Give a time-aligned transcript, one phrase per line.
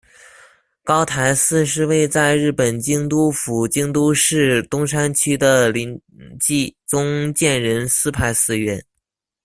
[0.83, 5.93] 高台寺是位在日本京都府京都市东山区的临
[6.39, 8.83] 济宗建仁寺派寺院。